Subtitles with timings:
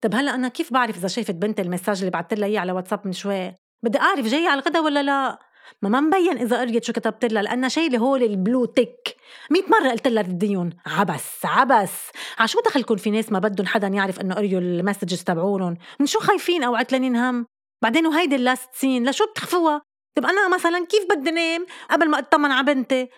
[0.00, 2.72] طب هلأ أنا كيف بعرف إذا شافت بنتي ال message اللي بعثت لها اياه على
[2.72, 5.38] واتساب من شوي؟ بدي أعرف جاية على الغدا ولا لا؟
[5.82, 9.16] ما ما مبين إذا قريت شو كتبت لها لانها شايلة هول ال blue tick
[9.50, 12.10] 100 مرة قلت لها رديهم عبس عبس.
[12.38, 16.18] عشو دخلكم في ناس ما بدهم حدا يعرف إنه قريوا ال messages تبعولن من شو
[16.18, 17.46] خايفين أو عتلانين هم؟
[17.82, 19.82] بعدين وهيدي ال last seen لشو بتخفوها؟
[20.16, 23.08] طب أنا مثلا كيف بدي نام قبل ما أطمن على بنتي؟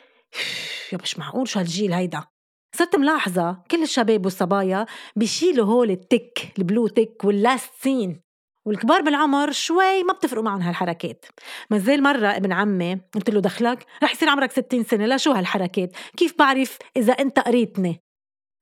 [0.93, 2.25] يا مش معقول؟ شو هالجيل هيدا؟
[2.73, 4.87] صرت ملاحظة كل الشباب والصبايا
[5.17, 8.21] بيشيلوا هول ال tick ال blue tick وال last seen
[8.67, 11.25] والكبار بالعمر شوي ما بتفرقوا معهم هالحركات.
[11.71, 15.97] مازال مرة ابن عمي قلت له دخلك رح يصير عمرك 60 سنة لا شو هالحركات؟
[16.17, 18.03] كيف بعرف إذا أنت قريتني؟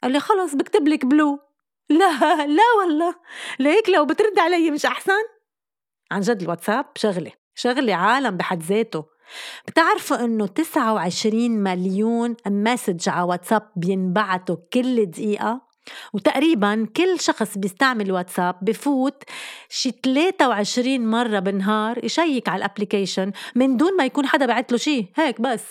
[0.02, 1.38] قال لي خلص بكتب لك blue.
[1.88, 3.14] لا لا والله.
[3.58, 5.22] ليك لو بترد علي مش أحسن؟
[6.10, 9.15] عن جد الواتساب شغلة شغلة عالم بحد ذاته.
[9.68, 15.66] بتعرفوا إنه 29 مليون message على واتساب بينبعتوا كل دقيقة؟
[16.12, 19.22] وتقريبا كل شخص بيستعمل واتساب بفوت
[19.68, 24.78] شي 23 مرة بالنهار يشيك على ال application من دون ما يكون حدا بعت له
[24.78, 25.06] شي.
[25.16, 25.64] هيك بس.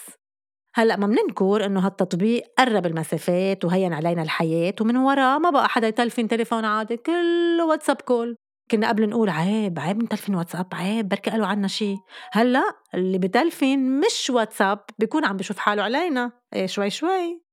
[0.76, 5.88] هلأ ما بننكر إنه هالتطبيق قرب المسافات وهين علينا الحياة ومن وراه ما بقى حدا
[5.88, 6.98] يتلفن تليفون عادي.
[6.98, 8.36] كله واتساب call.
[8.72, 11.96] كنا قبل نقول عيب عيب نتلفن واتساب عيب بركي قالوا عنا شي.
[12.32, 12.64] هلأ
[12.94, 16.32] اللي بتلفن مش واتساب بيكون عم بشوف حاله علينا.
[16.54, 17.46] إيه شوي شوي.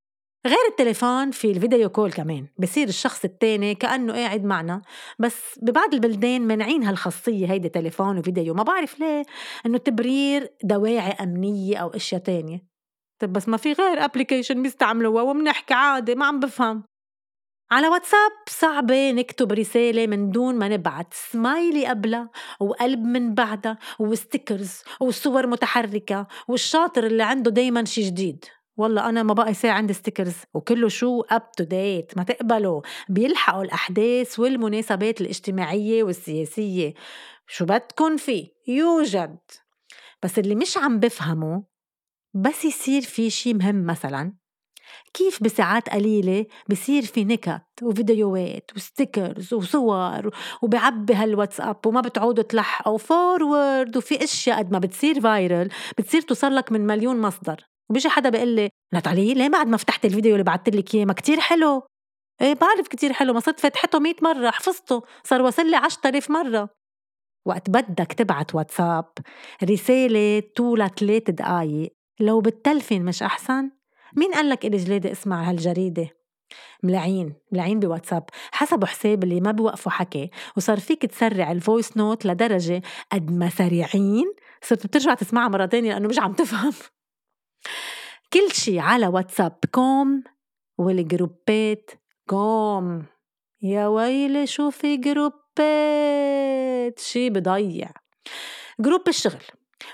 [0.47, 2.47] غير التليفون في ال video call كمان.
[2.59, 4.83] بصير الشخص التاني كأنه قاعد معنا.
[5.19, 8.55] بس ببعض البلدان منعين هالخاصية هيدي تليفون وفيديو.
[8.55, 9.23] ما بعرف ليه
[9.67, 12.67] إنه تبرير دواعي أمنية أو أشياء تانية.
[13.19, 16.85] طب بس ما في غير application بيستعملوها وبنحكي عادي ما عم بفهم.
[17.73, 24.08] على واتساب صعبة نكتب رسالة من دون ما نبعت سمايلي قبلها وقلب من بعدها و
[24.08, 28.45] stickers وصور متحركة والشاطر اللي عنده دايما شي جديد.
[28.77, 32.83] والله أنا ما بقى يصير عندي stickers وكله شو up to date ما تقبلوا.
[33.09, 36.95] بيلحقوا الأحداث والمناسبات الاجتماعية والسياسية.
[37.47, 39.39] شو بدكن فيه؟ يوجد
[40.23, 41.65] بس اللي مش عم بفهمه
[42.35, 44.42] بس يصير في شي مهم مثلا.
[45.15, 50.31] كيف بساعات قليلة بصير في نكت وفيديوهات و stickers وصور
[50.63, 56.73] وبعبي هالواتساب وما بتعودوا تلحقوا forward وفي أشياء قد ما بتصير viral بتصير توصل لك
[56.73, 57.65] من مليون مصدر.
[57.91, 61.13] وبيجي حدا بيقول لي ناتالي ليه بعد ما فتحت الفيديو اللي بعثت لك إياه ما
[61.13, 61.83] كتير حلو؟
[62.41, 66.69] إيه بعرف كتير حلو ما صرت فتحته 100 مرة حفظته صار وصل لي 10000 مرة.
[67.47, 69.13] وقت بدك تبعت واتساب
[69.65, 73.71] رسالة طولها ثلاث دقايق لو بالتلفين مش أحسن؟
[74.17, 76.09] مين قال لك إلي جلادة اسمع هالجريدة؟
[76.83, 78.25] ملاعين ملاعين بواتساب.
[78.53, 83.49] حسبوا حساب اللي ما بيوقفوا حكي وصار فيك تسرع ال voice note لدرجة قد ما
[83.49, 86.73] سريعين صرت بترجع تسمعها مرة تانية لأنه مش عم تفهم.
[88.33, 89.59] كل شي على واتساب.
[89.71, 90.25] كوم
[90.79, 91.91] والجروبات.
[92.29, 93.07] كوم.
[93.63, 97.91] يا ويلي شو في جروبات؟ شي بضيع.
[98.81, 99.43] group الشغل.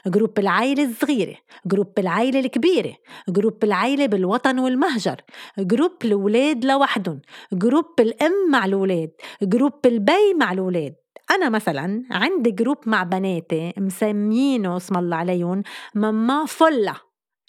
[0.07, 1.35] group العيلة الصغيرة
[1.67, 2.95] group العيلة الكبيرة
[3.29, 5.21] group العيلة بالوطن والمهجر
[5.59, 7.21] group الولاد لوحدهم
[7.53, 9.11] group الأم مع الولاد
[9.43, 10.95] group البي مع الولاد
[11.31, 15.63] أنا مثلا عندي group مع بناتي مسمينه اسم الله عليهم
[15.95, 16.95] ماما فلة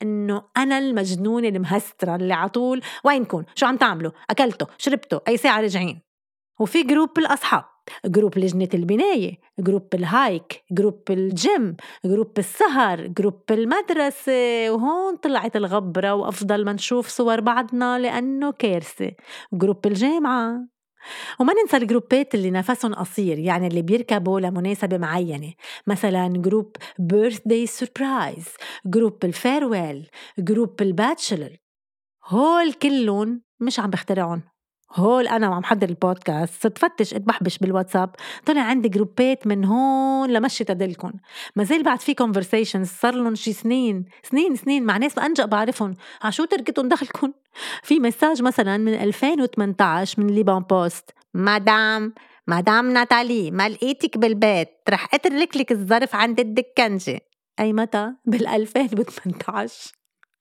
[0.01, 5.61] إنه أنا المجنونه المهسترة اللي على طول وينكم شو عم تعملوا؟ أكلتوا؟ شربتوا؟ أي ساعة
[5.61, 6.01] راجعين؟
[6.59, 7.63] وفي group الأصحاب.
[8.05, 15.55] group لجنة البناية group ال hike group ال gym group السهر group المدرسة وهون طلعت
[15.55, 19.11] الغبرة وأفضل ما نشوف صور بعضنا لأنه كارثة.
[19.53, 20.67] group الجامعة.
[21.39, 25.53] وما ننسى الجروبات اللي نفسهم قصير يعني اللي بيركبوا لمناسبة معينة.
[25.87, 28.45] مثلا group birthday surprise
[28.85, 31.57] group ال farewell group ال bachelor.
[32.25, 34.41] هول كلهم مش عم بخترعهم
[34.93, 40.63] هول أنا وعم حضر البودكاست صرت فتش اتبحبش بالواتساب طلع عندي جروبات من هون لمشي
[40.63, 41.13] تدلكن.
[41.55, 45.95] ما زال بعد في conversations صار لهم شي سنين سنين سنين مع ناس انجا بعرفهم.
[46.21, 47.33] عشو تركتهم دخلكن؟
[47.87, 52.13] في message مثلا من 2018 من ليبان بوست مدام
[52.47, 57.19] مدام ناتالي ما لقيتك بالبيت رح أترك لك الظرف عند الدكنجة.
[57.59, 59.91] أي متى؟ بال 2018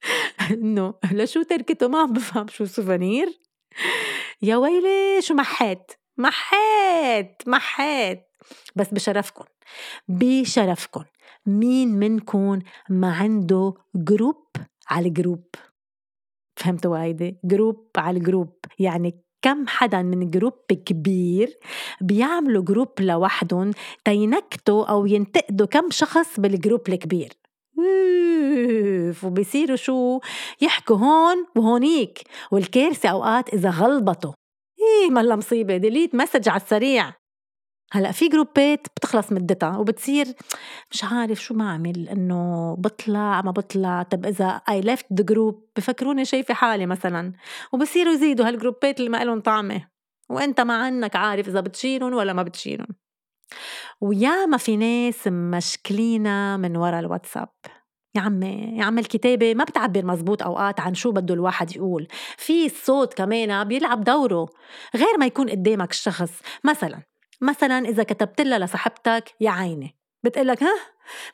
[0.51, 3.29] إنه لشو تركته ما عم بفهم شو souvenir
[4.43, 8.31] يا ويلي شو محيت محيت محيت
[8.77, 9.45] بس بشرفكن
[10.09, 11.05] بشرفكن.
[11.47, 14.47] مين منكن ما عنده group
[14.89, 15.45] على ال group
[16.57, 21.59] فهمتوا هيدي؟ group على ال group يعني كم حدا من group كبير
[22.01, 23.71] بيعملوا group لوحدهم
[24.05, 27.33] تينكتوا أو ينتقدوا كم شخص بال group الكبير.
[29.25, 30.21] وبصيروا شو
[30.61, 34.33] يحكوا هون وهونيك والكارثة أوقات إذا غلبطوا
[34.81, 37.15] إيه ملا مصيبة delete message على السريع.
[37.93, 40.27] هلأ في جروبات بتخلص مدتها وبتصير
[40.91, 44.03] مش عارف شو ما اعمل إنه بطلع ما بطلع.
[44.03, 47.33] طب إذا I left the group بفكروني شايفه حالي مثلا.
[47.73, 49.89] وبصيروا يزيدوا هالجروبات اللي ما لهم طعمة.
[50.31, 52.89] وأنت مع عنك عارف إذا بتشيلهم ولا ما بتشيلهم.
[54.01, 57.49] وياما في ناس مشكلينا من ورا الواتساب.
[58.19, 62.09] يا عمي يا عم الكتابة ما بتعبر مزبوط أوقات عن شو بده الواحد يقول.
[62.37, 64.49] في الصوت كمان بيلعب دوره
[64.97, 66.33] غير ما يكون قدامك الشخص.
[66.65, 67.03] مثلا
[67.41, 69.97] مثلا إذا كتبت لها لصاحبتك يا عيني.
[70.23, 70.75] بتقلك ها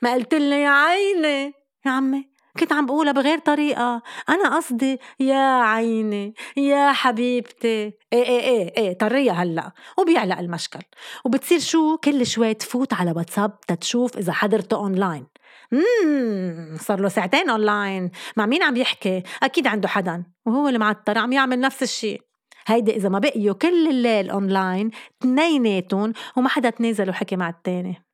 [0.03, 1.53] ما قلت لي يا عيني.
[1.87, 4.03] يا عمي كنت عم بقولها بغير طريقة.
[4.29, 7.69] أنا قصدي يا عيني يا حبيبتي.
[7.69, 9.73] إيه إيه إيه إيه طرية هلأ.
[9.99, 10.81] وبيعلق المشكل.
[11.25, 15.27] وبتصير شو؟ كل شوي تفوت على واتساب تتشوف إذا حضرته أونلاين
[15.73, 20.25] اممم صار له ساعتين اونلاين مع مين عم يحكي؟ أكيد عنده حدا.
[20.47, 22.23] وهو المعطر عم يعمل نفس الشيء.
[22.67, 24.91] هيدي إذا ما بقيوا كل الليل اونلاين
[25.21, 28.05] تنيناتهم وما حدا تنازل وحكي مع التاني.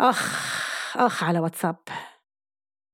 [0.00, 1.76] أخ أخ على واتساب.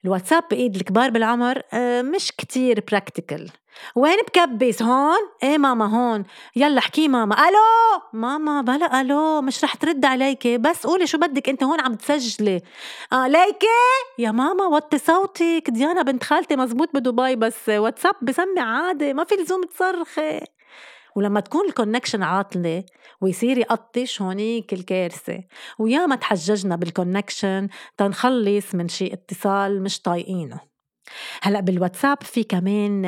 [0.05, 3.49] الواتساب بإيد الكبار بالعمر آه، مش كتير practical
[3.95, 6.25] وين بكبس هون؟ إيه ماما هون؟
[6.57, 7.49] يلا احكي ماما.
[7.49, 11.95] ألو؟ ماما بلا ألو مش رح ترد عليكي بس قولي شو بدك أنت هون عم
[11.95, 12.63] تسجلي.
[13.13, 13.67] آه ليكي؟
[14.19, 15.65] يا ماما وطي صوتك.
[15.69, 20.41] ديانا بنت خالتي مزبوط بدبي بس واتساب بسمع عادي ما في لزوم تصرخي.
[21.17, 22.85] ولما تكون ال connection عاطلة
[23.21, 25.45] ويصير يقطش هونيك الكارثة.
[25.79, 30.61] وياما تحججنا بال connection تنخلص من شي اتصال مش طايقينه.
[31.43, 33.03] هلأ بالواتساب في كمان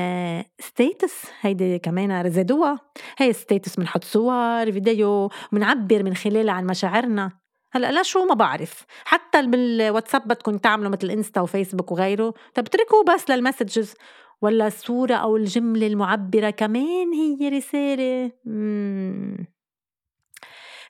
[0.60, 2.78] status هيدي كمان زادوها.
[3.18, 7.30] هي status بنحط صور فيديو بنعبر من خلالها عن مشاعرنا.
[7.72, 8.84] هلأ لا شو ما بعرف.
[9.04, 12.34] حتى بالواتساب بدكم تعملوا مثل انستا وفيسبوك وغيره.
[12.54, 13.94] طب اتركوا بس لل messages
[14.42, 19.46] ولا الصورة أو الجملة المعبرة كمان هي رسالة؟ مم.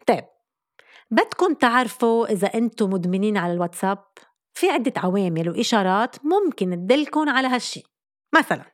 [0.07, 0.25] طيب
[1.11, 4.05] بدكم تعرفوا إذا أنتم مدمنين على الواتساب؟
[4.55, 7.83] في عدة عوامل وإشارات ممكن تدلكم على هالشي.
[8.35, 8.65] مثلا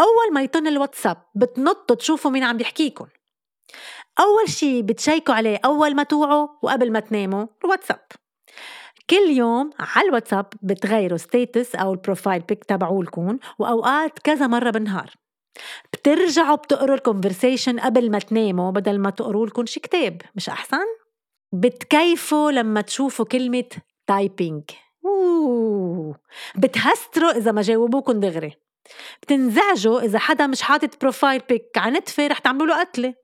[0.00, 3.06] أول ما يطن الواتساب بتنطوا تشوفوا مين عم بيحكيكم
[4.20, 8.06] أول شي بتشيكوا عليه أول ما توعوا وقبل ما تناموا الواتساب.
[9.10, 15.10] كل يوم على الواتساب بتغيروا status أو ال profile pic تبعولكم وأوقات كذا مرة بالنهار.
[15.92, 20.22] بترجعوا بتقروا ال conversation قبل ما تناموا بدل ما تقروا لكم شي كتاب.
[20.34, 20.86] مش أحسن؟
[21.52, 23.64] بتكيفوا لما تشوفوا كلمة
[24.06, 24.64] typing
[26.56, 28.52] بتهستروا إذا ما جاوبوكم دغري.
[29.22, 33.14] بتنزعجوا إذا حدا مش حاطط profile pic عنتفة رح تعملوا له قتلة.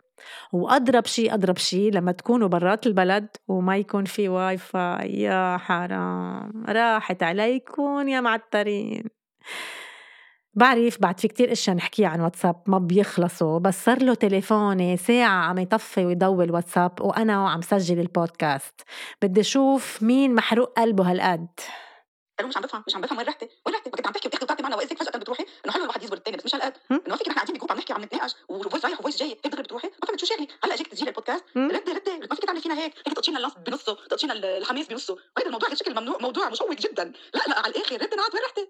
[0.52, 6.64] وأضرب شيء أضرب شيء لما تكونوا برات البلد وما يكون في واي فاي يا حرام.
[6.68, 9.04] راحت عليكم يا معترين
[10.54, 15.44] بعرف بعد في كتير أشياء نحكيها عن واتساب ما بيخلصوا بس صار له تليفوني ساعة
[15.44, 18.80] عم يطفي ويضوي الواتساب وأنا وعم سجل البودكاست.
[19.22, 21.46] بدي أشوف مين محروق قلبه هالقد.
[22.40, 24.44] أنا مش عم بفهم مش عم بفهم وين رحتي وين رحتي كنت عم تحكي وتاخذي
[24.44, 25.46] وتعطي معنا واذا فجاه بتروحي.
[25.64, 27.92] انه حلو الواحد يزبر الثاني بس مش هالقد إنه فيك نحن قاعدين بجروب عم نحكي
[27.92, 28.34] عم نتناقش.
[28.48, 29.88] وفويس رايح وفويس جاي هيك بتروحي.
[29.88, 31.44] ما فهمت شو شاغلي هلا اجيك تسجيل البودكاست.
[31.56, 32.94] ردي ردي ما فيك تعملي فينا هيك.
[33.06, 35.14] هيك تقطشينا اللنف بنصه تقطشينا الحماس بنصه.
[35.14, 37.12] وهذا الموضوع غير شكل ممنوع موضوع مشوق جدا.
[37.34, 38.02] لا لا على الآخر.
[38.02, 38.68] ردي نعاد وين رحتي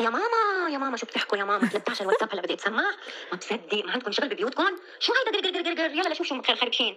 [0.00, 2.84] يا ماما يا ماما شو بتحكوا يا ماما؟ 13 واتساب هلا بدي أتسمع.
[3.32, 6.96] ما تصدق ما عندكم شغل ببيوتكم؟ شو هيدا؟ قر قر قر يلا لشوف شو خربشين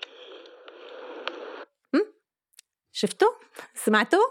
[2.94, 3.30] شفتوا؟
[3.76, 4.26] سمعتوا؟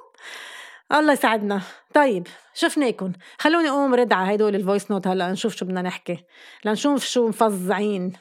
[0.92, 1.60] الله يسعدنا.
[1.94, 6.24] طيب شفناكم خلوني أقوم رد على هدول ال voice note هلا نشوف شو بدنا نحكي.
[6.64, 8.12] لنشوف شو مفظعين